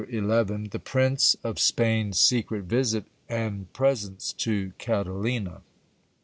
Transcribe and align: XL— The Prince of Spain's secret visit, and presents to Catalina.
XL— 0.09 0.33
The 0.71 0.81
Prince 0.83 1.35
of 1.43 1.59
Spain's 1.59 2.19
secret 2.19 2.63
visit, 2.63 3.05
and 3.29 3.71
presents 3.71 4.33
to 4.33 4.71
Catalina. 4.79 5.61